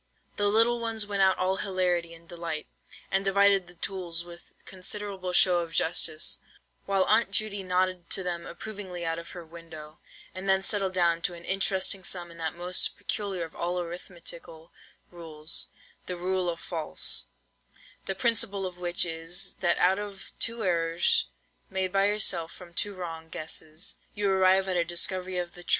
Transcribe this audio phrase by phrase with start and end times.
[0.35, 2.65] The little ones went out all hilarity and delight,
[3.11, 6.39] and divided the tools with considerable show of justice,
[6.87, 9.99] while Aunt Judy nodded to them approvingly out of her window,
[10.33, 14.71] and then settled down to an interesting sum in that most peculiar of all arithmetical
[15.11, 15.67] rules,
[16.07, 17.27] "The Rule of False,"
[18.07, 21.27] the principle of which is, that out of two errors,
[21.69, 25.69] made by yourself from two wrong guesses, you arrive at a discovery of the truth!